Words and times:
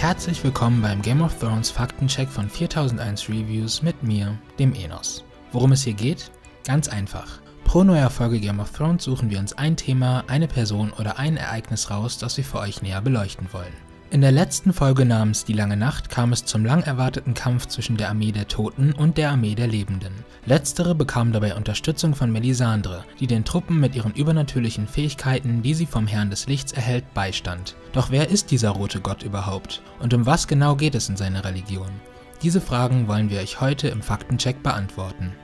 Herzlich 0.00 0.42
willkommen 0.42 0.80
beim 0.80 1.02
Game 1.02 1.20
of 1.20 1.38
Thrones 1.38 1.70
Faktencheck 1.70 2.30
von 2.30 2.48
4001 2.48 3.28
Reviews 3.28 3.82
mit 3.82 4.02
mir, 4.02 4.38
dem 4.58 4.72
Enos. 4.72 5.22
Worum 5.52 5.72
es 5.72 5.84
hier 5.84 5.92
geht? 5.92 6.30
Ganz 6.64 6.88
einfach. 6.88 7.42
Pro 7.64 7.84
neuer 7.84 8.08
Folge 8.08 8.40
Game 8.40 8.60
of 8.60 8.70
Thrones 8.70 9.04
suchen 9.04 9.28
wir 9.28 9.38
uns 9.38 9.52
ein 9.52 9.76
Thema, 9.76 10.24
eine 10.26 10.48
Person 10.48 10.90
oder 10.98 11.18
ein 11.18 11.36
Ereignis 11.36 11.90
raus, 11.90 12.16
das 12.16 12.38
wir 12.38 12.44
für 12.44 12.60
euch 12.60 12.80
näher 12.80 13.02
beleuchten 13.02 13.52
wollen. 13.52 13.74
In 14.12 14.22
der 14.22 14.32
letzten 14.32 14.72
Folge 14.72 15.04
namens 15.04 15.44
Die 15.44 15.52
lange 15.52 15.76
Nacht 15.76 16.10
kam 16.10 16.32
es 16.32 16.44
zum 16.44 16.64
lang 16.64 16.82
erwarteten 16.82 17.32
Kampf 17.32 17.66
zwischen 17.66 17.96
der 17.96 18.08
Armee 18.08 18.32
der 18.32 18.48
Toten 18.48 18.90
und 18.90 19.16
der 19.16 19.30
Armee 19.30 19.54
der 19.54 19.68
Lebenden. 19.68 20.12
Letztere 20.46 20.96
bekam 20.96 21.30
dabei 21.32 21.54
Unterstützung 21.54 22.16
von 22.16 22.32
Melisandre, 22.32 23.04
die 23.20 23.28
den 23.28 23.44
Truppen 23.44 23.78
mit 23.78 23.94
ihren 23.94 24.12
übernatürlichen 24.12 24.88
Fähigkeiten, 24.88 25.62
die 25.62 25.74
sie 25.74 25.86
vom 25.86 26.08
Herrn 26.08 26.28
des 26.28 26.48
Lichts 26.48 26.72
erhält, 26.72 27.14
beistand. 27.14 27.76
Doch 27.92 28.10
wer 28.10 28.28
ist 28.30 28.50
dieser 28.50 28.70
rote 28.70 29.00
Gott 29.00 29.22
überhaupt? 29.22 29.80
Und 30.00 30.12
um 30.12 30.26
was 30.26 30.48
genau 30.48 30.74
geht 30.74 30.96
es 30.96 31.08
in 31.08 31.16
seiner 31.16 31.44
Religion? 31.44 31.90
Diese 32.42 32.60
Fragen 32.60 33.06
wollen 33.06 33.30
wir 33.30 33.38
euch 33.38 33.60
heute 33.60 33.86
im 33.86 34.02
Faktencheck 34.02 34.60
beantworten. 34.64 35.34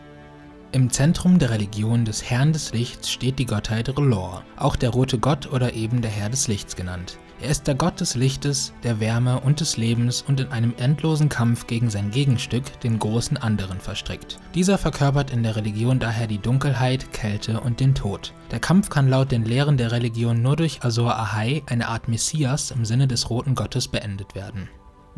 Im 0.72 0.90
Zentrum 0.90 1.38
der 1.38 1.50
Religion 1.50 2.04
des 2.04 2.28
Herrn 2.28 2.52
des 2.52 2.72
Lichts 2.72 3.12
steht 3.12 3.38
die 3.38 3.46
Gottheit 3.46 3.96
Relor, 3.96 4.42
auch 4.56 4.74
der 4.74 4.90
rote 4.90 5.20
Gott 5.20 5.46
oder 5.52 5.74
eben 5.74 6.02
der 6.02 6.10
Herr 6.10 6.30
des 6.30 6.48
Lichts 6.48 6.74
genannt. 6.74 7.16
Er 7.40 7.50
ist 7.50 7.66
der 7.66 7.74
Gott 7.74 8.00
des 8.00 8.14
Lichtes, 8.14 8.72
der 8.82 8.98
Wärme 8.98 9.40
und 9.40 9.60
des 9.60 9.76
Lebens 9.76 10.22
und 10.26 10.40
in 10.40 10.48
einem 10.48 10.72
endlosen 10.78 11.28
Kampf 11.28 11.66
gegen 11.66 11.90
sein 11.90 12.10
Gegenstück, 12.10 12.80
den 12.80 12.98
großen 12.98 13.36
anderen, 13.36 13.78
verstrickt. 13.78 14.38
Dieser 14.54 14.78
verkörpert 14.78 15.30
in 15.30 15.42
der 15.42 15.54
Religion 15.54 15.98
daher 15.98 16.26
die 16.26 16.38
Dunkelheit, 16.38 17.12
Kälte 17.12 17.60
und 17.60 17.78
den 17.78 17.94
Tod. 17.94 18.32
Der 18.50 18.60
Kampf 18.60 18.88
kann 18.88 19.08
laut 19.08 19.32
den 19.32 19.44
Lehren 19.44 19.76
der 19.76 19.92
Religion 19.92 20.40
nur 20.40 20.56
durch 20.56 20.82
Azor 20.82 21.14
Ahai, 21.18 21.62
eine 21.66 21.88
Art 21.88 22.08
Messias 22.08 22.70
im 22.70 22.86
Sinne 22.86 23.06
des 23.06 23.28
roten 23.28 23.54
Gottes, 23.54 23.88
beendet 23.88 24.34
werden. 24.34 24.68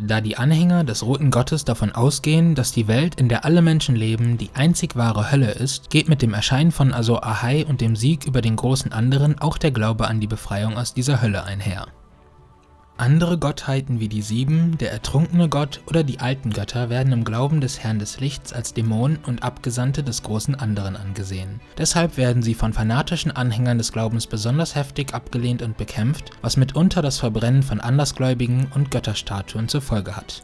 Da 0.00 0.20
die 0.20 0.37
Anhänger 0.37 0.84
des 0.84 1.04
Roten 1.04 1.32
Gottes 1.32 1.64
davon 1.64 1.90
ausgehen, 1.90 2.54
dass 2.54 2.71
die 2.71 2.87
Welt, 2.87 3.16
in 3.21 3.28
der 3.28 3.45
alle 3.45 3.62
Menschen 3.62 3.96
leben, 3.96 4.38
die 4.38 4.50
einzig 4.54 4.95
wahre 4.95 5.32
Hölle 5.32 5.50
ist, 5.50 5.90
geht 5.90 6.09
mit 6.09 6.23
dem 6.23 6.34
Erscheinen 6.34 6.71
von 6.71 6.93
Azor 6.93 7.26
Ahai 7.26 7.66
und 7.66 7.80
dem 7.80 7.96
Sieg 7.96 8.24
über 8.24 8.40
den 8.40 8.54
großen 8.54 8.93
anderen 8.93 9.40
auch 9.40 9.59
der 9.59 9.73
Glaube 9.73 10.06
an 10.06 10.21
die 10.21 10.28
Befreiung 10.28 10.76
aus 10.76 10.95
dieser 10.95 11.21
Hölle 11.21 11.43
einher. 11.43 11.88
Andere 13.01 13.38
Gottheiten 13.38 14.01
wie 14.01 14.09
die 14.09 14.23
Sieben, 14.23 14.77
der 14.77 14.91
ertrunkene 14.91 15.49
Gott 15.49 15.80
oder 15.87 16.02
die 16.02 16.18
alten 16.18 16.51
Götter 16.51 16.91
werden 16.91 17.13
im 17.13 17.23
Glauben 17.23 17.60
des 17.60 17.79
Herrn 17.79 18.01
des 18.01 18.18
Lichts 18.18 18.52
als 18.52 18.74
Dämonen 18.74 19.21
und 19.24 19.45
Abgesandte 19.45 20.02
des 20.02 20.24
großen 20.24 20.57
anderen 20.57 20.96
angesehen. 20.96 21.60
Deshalb 21.79 22.16
werden 22.16 22.43
sie 22.43 22.55
von 22.55 22.73
fanatischen 22.73 23.30
Anhängern 23.30 23.79
des 23.79 23.93
Glaubens 23.93 24.27
besonders 24.27 24.74
heftig 24.74 25.15
abgelehnt 25.15 25.63
und 25.63 25.77
bekämpft, 25.77 26.32
was 26.43 26.57
mitunter 26.57 27.01
das 27.01 27.18
Verbrennen 27.18 27.63
von 27.63 27.79
Andersgläubigen 27.79 28.66
und 28.74 28.90
Götterstatuen 28.90 29.68
zur 29.68 29.80
Folge 29.80 30.16
hat. 30.16 30.43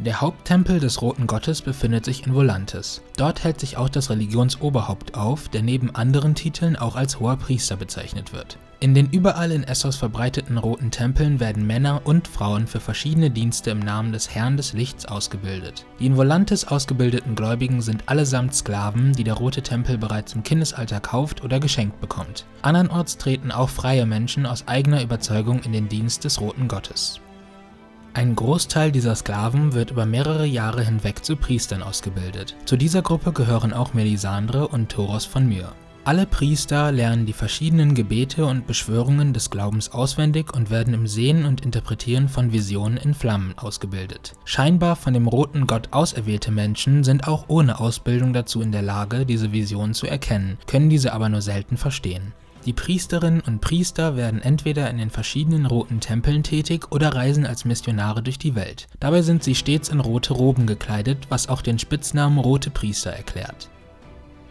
Der 0.00 0.20
Haupttempel 0.20 0.80
des 0.80 1.02
Roten 1.02 1.28
Gottes 1.28 1.62
befindet 1.62 2.04
sich 2.04 2.26
in 2.26 2.34
Volantis. 2.34 3.00
Dort 3.16 3.44
hält 3.44 3.60
sich 3.60 3.76
auch 3.76 3.88
das 3.88 4.10
Religionsoberhaupt 4.10 5.14
auf, 5.14 5.48
der 5.48 5.62
neben 5.62 5.94
anderen 5.94 6.34
Titeln 6.34 6.74
auch 6.74 6.96
als 6.96 7.20
hoher 7.20 7.36
Priester 7.36 7.76
bezeichnet 7.76 8.32
wird. 8.32 8.58
In 8.80 8.92
den 8.92 9.08
überall 9.08 9.52
in 9.52 9.62
Essos 9.62 9.96
verbreiteten 9.96 10.58
roten 10.58 10.90
Tempeln 10.90 11.38
werden 11.38 11.66
Männer 11.66 12.02
und 12.04 12.28
Frauen 12.28 12.66
für 12.66 12.80
verschiedene 12.80 13.30
Dienste 13.30 13.70
im 13.70 13.78
Namen 13.78 14.12
des 14.12 14.34
Herrn 14.34 14.56
des 14.56 14.72
Lichts 14.72 15.06
ausgebildet. 15.06 15.86
Die 16.00 16.06
in 16.06 16.16
Volantis 16.16 16.66
ausgebildeten 16.66 17.34
Gläubigen 17.36 17.80
sind 17.80 18.08
allesamt 18.08 18.54
Sklaven, 18.54 19.12
die 19.12 19.24
der 19.24 19.34
Rote 19.34 19.62
Tempel 19.62 19.96
bereits 19.96 20.34
im 20.34 20.42
Kindesalter 20.42 21.00
kauft 21.00 21.42
oder 21.42 21.60
geschenkt 21.60 22.00
bekommt. 22.00 22.44
Andernorts 22.62 23.16
treten 23.16 23.52
auch 23.52 23.70
freie 23.70 24.06
Menschen 24.06 24.44
aus 24.44 24.66
eigener 24.66 25.02
Überzeugung 25.02 25.62
in 25.62 25.72
den 25.72 25.88
Dienst 25.88 26.24
des 26.24 26.40
Roten 26.40 26.68
Gottes. 26.68 27.20
Ein 28.16 28.36
Großteil 28.36 28.92
dieser 28.92 29.16
Sklaven 29.16 29.72
wird 29.72 29.90
über 29.90 30.06
mehrere 30.06 30.46
Jahre 30.46 30.84
hinweg 30.84 31.24
zu 31.24 31.34
Priestern 31.34 31.82
ausgebildet. 31.82 32.54
Zu 32.64 32.76
dieser 32.76 33.02
Gruppe 33.02 33.32
gehören 33.32 33.72
auch 33.72 33.92
Melisandre 33.92 34.68
und 34.68 34.88
Thoros 34.88 35.24
von 35.24 35.48
Myr. 35.48 35.72
Alle 36.04 36.24
Priester 36.24 36.92
lernen 36.92 37.26
die 37.26 37.32
verschiedenen 37.32 37.96
Gebete 37.96 38.46
und 38.46 38.68
Beschwörungen 38.68 39.32
des 39.32 39.50
Glaubens 39.50 39.90
auswendig 39.90 40.54
und 40.54 40.70
werden 40.70 40.94
im 40.94 41.08
Sehen 41.08 41.44
und 41.44 41.62
Interpretieren 41.62 42.28
von 42.28 42.52
Visionen 42.52 42.98
in 42.98 43.14
Flammen 43.14 43.54
ausgebildet. 43.56 44.34
Scheinbar 44.44 44.94
von 44.94 45.12
dem 45.12 45.26
roten 45.26 45.66
Gott 45.66 45.88
auserwählte 45.90 46.52
Menschen 46.52 47.02
sind 47.02 47.26
auch 47.26 47.46
ohne 47.48 47.80
Ausbildung 47.80 48.32
dazu 48.32 48.60
in 48.60 48.70
der 48.70 48.82
Lage, 48.82 49.26
diese 49.26 49.50
Visionen 49.50 49.94
zu 49.94 50.06
erkennen, 50.06 50.56
können 50.68 50.88
diese 50.88 51.12
aber 51.14 51.28
nur 51.28 51.42
selten 51.42 51.76
verstehen. 51.76 52.32
Die 52.66 52.72
Priesterinnen 52.72 53.40
und 53.40 53.60
Priester 53.60 54.16
werden 54.16 54.40
entweder 54.40 54.88
in 54.88 54.96
den 54.96 55.10
verschiedenen 55.10 55.66
roten 55.66 56.00
Tempeln 56.00 56.42
tätig 56.42 56.90
oder 56.92 57.14
reisen 57.14 57.44
als 57.44 57.66
Missionare 57.66 58.22
durch 58.22 58.38
die 58.38 58.54
Welt. 58.54 58.86
Dabei 59.00 59.20
sind 59.20 59.44
sie 59.44 59.54
stets 59.54 59.90
in 59.90 60.00
rote 60.00 60.32
Roben 60.32 60.66
gekleidet, 60.66 61.26
was 61.28 61.48
auch 61.48 61.60
den 61.60 61.78
Spitznamen 61.78 62.38
Rote 62.38 62.70
Priester 62.70 63.10
erklärt. 63.10 63.68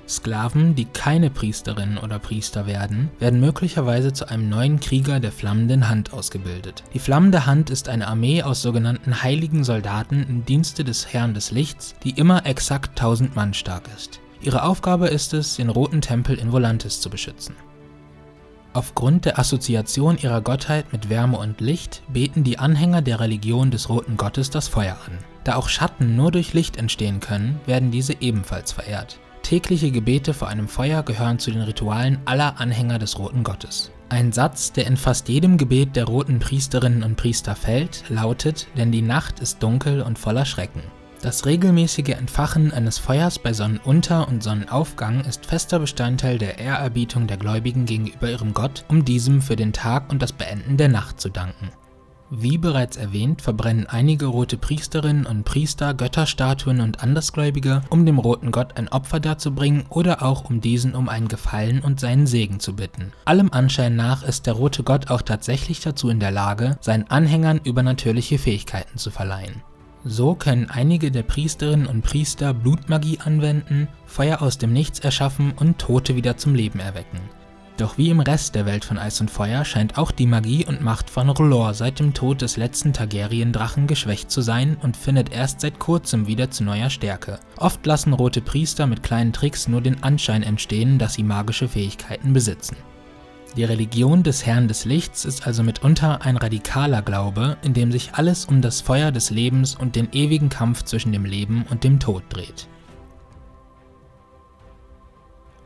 Sklaven, 0.08 0.76
die 0.76 0.86
keine 0.86 1.30
Priesterinnen 1.30 1.98
oder 1.98 2.20
Priester 2.20 2.68
werden, 2.68 3.10
werden 3.20 3.40
möglicherweise 3.40 4.14
zu 4.14 4.30
einem 4.30 4.50
neuen 4.50 4.80
Krieger 4.80 5.20
der 5.20 5.32
flammenden 5.32 5.90
Hand 5.90 6.14
ausgebildet. 6.14 6.84
Die 6.94 7.00
flammende 7.00 7.46
Hand 7.46 7.70
ist 7.70 7.90
eine 7.90 8.08
Armee 8.08 8.44
aus 8.44 8.62
sogenannten 8.62 9.24
heiligen 9.24 9.64
Soldaten 9.64 10.24
im 10.28 10.46
Dienste 10.46 10.84
des 10.84 11.14
Herrn 11.14 11.34
des 11.34 11.52
Lichts, 11.52 11.96
die 12.04 12.12
immer 12.12 12.46
exakt 12.46 13.00
1000 13.00 13.36
Mann 13.36 13.54
stark 13.54 13.90
ist. 13.96 14.20
Ihre 14.42 14.64
Aufgabe 14.64 15.08
ist 15.08 15.34
es, 15.34 15.56
den 15.56 15.70
roten 15.70 16.02
Tempel 16.02 16.38
in 16.38 16.52
Volantis 16.52 17.00
zu 17.00 17.10
beschützen. 17.10 17.56
Aufgrund 18.74 19.26
der 19.26 19.38
Assoziation 19.38 20.18
ihrer 20.18 20.42
Gottheit 20.42 20.92
mit 20.92 21.10
Wärme 21.10 21.38
und 21.38 21.62
Licht 21.62 22.02
beten 22.08 22.44
die 22.44 22.58
Anhänger 22.58 23.04
der 23.04 23.20
Religion 23.20 23.70
des 23.70 23.88
Roten 23.88 24.18
Gottes 24.18 24.50
das 24.50 24.68
Feuer 24.68 24.98
an. 25.06 25.20
Da 25.44 25.56
auch 25.56 25.70
Schatten 25.70 26.16
nur 26.16 26.32
durch 26.32 26.54
Licht 26.54 26.78
entstehen 26.78 27.20
können, 27.20 27.60
werden 27.68 27.92
diese 27.92 28.16
ebenfalls 28.20 28.72
verehrt. 28.72 29.20
Tägliche 29.44 29.92
Gebete 29.92 30.34
vor 30.34 30.48
einem 30.48 30.68
Feuer 30.68 31.04
gehören 31.04 31.38
zu 31.38 31.52
den 31.52 31.62
Ritualen 31.62 32.18
aller 32.26 32.60
Anhänger 32.60 32.98
des 32.98 33.20
Roten 33.20 33.44
Gottes. 33.44 33.92
Ein 34.10 34.32
Satz, 34.32 34.72
der 34.72 34.88
in 34.88 34.98
fast 34.98 35.30
jedem 35.30 35.58
Gebet 35.58 35.96
der 35.96 36.06
roten 36.06 36.40
Priesterinnen 36.40 37.04
und 37.04 37.16
Priester 37.16 37.56
fällt, 37.56 38.06
lautet, 38.10 38.68
denn 38.78 38.92
die 38.92 39.02
Nacht 39.02 39.40
ist 39.40 39.62
dunkel 39.62 40.02
und 40.02 40.18
voller 40.18 40.46
Schrecken. 40.46 40.82
Das 41.24 41.46
regelmäßige 41.46 42.10
Entfachen 42.10 42.74
eines 42.74 42.98
Feuers 42.98 43.40
bei 43.40 43.54
Sonnenunter- 43.54 44.28
und 44.28 44.44
Sonnenaufgang 44.44 45.22
ist 45.22 45.46
fester 45.46 45.80
Bestandteil 45.80 46.38
der 46.38 46.60
Ehrerbietung 46.60 47.28
der 47.28 47.38
Gläubigen 47.38 47.86
gegenüber 47.86 48.30
ihrem 48.30 48.54
Gott, 48.54 48.84
um 48.90 49.06
diesem 49.06 49.42
für 49.42 49.56
den 49.56 49.72
Tag 49.72 50.12
und 50.12 50.22
das 50.22 50.34
Beenden 50.34 50.76
der 50.76 50.90
Nacht 50.90 51.22
zu 51.22 51.30
danken. 51.30 51.72
Wie 52.30 52.58
bereits 52.58 52.98
erwähnt, 52.98 53.42
verbrennen 53.42 53.88
einige 53.88 54.26
rote 54.26 54.58
Priesterinnen 54.58 55.26
und 55.26 55.46
Priester 55.46 55.94
Götterstatuen 55.94 56.82
und 56.82 57.02
Andersgläubige, 57.02 57.84
um 57.90 58.06
dem 58.06 58.20
roten 58.20 58.52
Gott 58.52 58.76
ein 58.76 58.90
Opfer 58.90 59.22
darzubringen 59.22 59.86
oder 59.88 60.24
auch 60.24 60.50
um 60.50 60.60
diesen 60.60 60.94
um 60.94 61.08
einen 61.08 61.30
Gefallen 61.30 61.80
und 61.80 62.02
seinen 62.02 62.28
Segen 62.28 62.60
zu 62.60 62.76
bitten. 62.76 63.14
Allem 63.24 63.50
Anschein 63.54 63.96
nach 63.96 64.24
ist 64.24 64.46
der 64.46 64.56
rote 64.56 64.84
Gott 64.84 65.10
auch 65.10 65.22
tatsächlich 65.22 65.80
dazu 65.80 66.10
in 66.10 66.20
der 66.20 66.32
Lage, 66.32 66.76
seinen 66.82 67.10
Anhängern 67.10 67.62
übernatürliche 67.64 68.38
Fähigkeiten 68.38 68.98
zu 68.98 69.10
verleihen. 69.10 69.64
So 70.06 70.36
können 70.36 70.70
einige 70.70 71.12
der 71.12 71.24
Priesterinnen 71.24 71.88
und 71.88 72.02
Priester 72.02 72.54
Blutmagie 72.54 73.20
anwenden, 73.20 73.88
Feuer 74.06 74.42
aus 74.42 74.58
dem 74.58 74.74
Nichts 74.74 75.00
erschaffen 75.00 75.54
und 75.54 75.80
Tote 75.80 76.16
wieder 76.16 76.36
zum 76.36 76.56
Leben 76.56 76.80
erwecken. 76.80 77.20
Doch 77.78 77.98
wie 77.98 78.10
im 78.10 78.20
Rest 78.20 78.54
der 78.54 78.68
Welt 78.68 78.86
von 78.86 79.00
Eis 79.00 79.20
und 79.20 79.32
Feuer 79.32 79.66
scheint 79.66 79.98
auch 79.98 80.12
die 80.12 80.28
Magie 80.28 80.64
und 80.66 80.82
Macht 80.82 81.10
von 81.10 81.30
R'hllor 81.30 81.74
seit 81.74 82.00
dem 82.00 82.14
Tod 82.14 82.42
des 82.42 82.56
letzten 82.56 82.94
Targaryen-Drachen 82.94 83.88
geschwächt 83.88 84.30
zu 84.30 84.42
sein 84.42 84.78
und 84.84 84.96
findet 84.96 85.32
erst 85.32 85.62
seit 85.62 85.80
kurzem 85.80 86.28
wieder 86.28 86.52
zu 86.52 86.64
neuer 86.64 86.92
Stärke. 86.92 87.40
Oft 87.58 87.84
lassen 87.86 88.14
rote 88.14 88.42
Priester 88.42 88.86
mit 88.86 89.02
kleinen 89.02 89.34
Tricks 89.34 89.68
nur 89.68 89.82
den 89.82 90.04
Anschein 90.04 90.44
entstehen, 90.44 91.00
dass 91.00 91.16
sie 91.16 91.24
magische 91.24 91.68
Fähigkeiten 91.68 92.34
besitzen. 92.34 92.78
Die 93.56 93.64
Religion 93.64 94.24
des 94.24 94.48
Herrn 94.48 94.68
des 94.68 94.84
Lichts 94.84 95.26
ist 95.26 95.46
also 95.46 95.62
mitunter 95.62 96.24
ein 96.24 96.38
radikaler 96.38 97.04
Glaube, 97.04 97.58
in 97.62 97.74
dem 97.74 97.92
sich 97.92 98.14
alles 98.14 98.46
um 98.46 98.62
das 98.62 98.82
Feuer 98.82 99.12
des 99.12 99.30
Lebens 99.30 99.76
und 99.76 99.96
den 99.96 100.12
ewigen 100.12 100.50
Kampf 100.50 100.84
zwischen 100.84 101.12
dem 101.12 101.24
Leben 101.26 101.64
und 101.70 101.84
dem 101.84 102.00
Tod 102.00 102.24
dreht. 102.30 102.68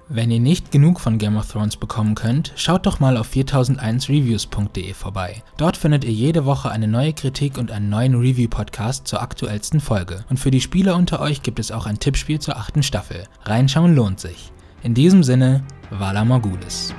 Wenn 0.09 0.31
ihr 0.31 0.39
nicht 0.39 0.71
genug 0.71 0.99
von 0.99 1.17
Game 1.17 1.37
of 1.37 1.51
Thrones 1.51 1.75
bekommen 1.75 2.15
könnt, 2.15 2.53
schaut 2.55 2.85
doch 2.85 2.99
mal 3.01 3.17
auf 3.17 3.29
4001reviews.de 3.29 4.93
vorbei. 4.93 5.43
Dort 5.57 5.75
findet 5.75 6.05
ihr 6.05 6.11
jede 6.11 6.45
Woche 6.45 6.69
eine 6.71 6.87
neue 6.87 7.11
Kritik 7.11 7.57
und 7.57 7.71
einen 7.71 7.89
neuen 7.89 8.15
Review-Podcast 8.15 9.07
zur 9.07 9.21
aktuellsten 9.21 9.81
Folge. 9.81 10.23
Und 10.29 10.39
für 10.39 10.51
die 10.51 10.61
Spieler 10.61 10.95
unter 10.95 11.19
euch 11.19 11.41
gibt 11.41 11.59
es 11.59 11.73
auch 11.73 11.85
ein 11.85 11.99
Tippspiel 11.99 12.39
zur 12.39 12.57
achten 12.57 12.83
Staffel. 12.83 13.23
Reinschauen 13.43 13.95
lohnt 13.95 14.21
sich. 14.21 14.51
In 14.81 14.93
diesem 14.93 15.23
Sinne, 15.23 15.63
Vala 15.89 16.23
Morgulis. 16.23 16.93